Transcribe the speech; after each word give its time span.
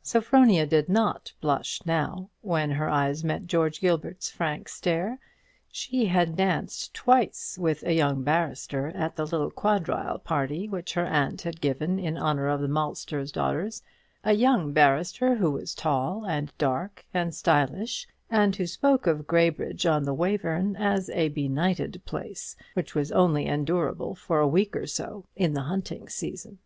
Sophronia 0.00 0.64
did 0.64 0.88
not 0.88 1.32
blush 1.40 1.80
now 1.84 2.30
when 2.40 2.70
her 2.70 2.88
eyes 2.88 3.24
met 3.24 3.48
George 3.48 3.80
Gilbert's 3.80 4.30
frank 4.30 4.68
stare. 4.68 5.18
She 5.72 6.06
had 6.06 6.36
danced 6.36 6.94
twice 6.94 7.58
with 7.60 7.82
a 7.82 7.92
young 7.92 8.22
barrister 8.22 8.92
at 8.94 9.16
the 9.16 9.24
little 9.24 9.50
quadrille 9.50 10.20
party 10.20 10.68
which 10.68 10.94
her 10.94 11.04
aunt 11.04 11.42
had 11.42 11.60
given 11.60 11.98
in 11.98 12.16
honour 12.16 12.46
of 12.46 12.60
the 12.60 12.68
maltster's 12.68 13.32
daughters; 13.32 13.82
a 14.22 14.34
young 14.34 14.72
barrister 14.72 15.34
who 15.34 15.50
was 15.50 15.74
tall 15.74 16.24
and 16.26 16.56
dark 16.58 17.04
and 17.12 17.34
stylish, 17.34 18.06
and 18.30 18.54
who 18.54 18.66
spoke 18.68 19.08
of 19.08 19.26
Graybridge 19.26 19.84
on 19.84 20.04
the 20.04 20.14
Wayverne 20.14 20.76
as 20.76 21.10
a 21.10 21.28
benighted 21.30 22.00
place, 22.04 22.54
which 22.74 22.94
was 22.94 23.10
only 23.10 23.46
endurable 23.46 24.14
for 24.14 24.38
a 24.38 24.46
week 24.46 24.76
or 24.76 24.86
so 24.86 25.24
in 25.34 25.54
the 25.54 25.62
hunting 25.62 26.08
season. 26.08 26.60